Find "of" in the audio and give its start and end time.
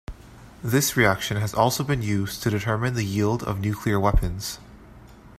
3.43-3.59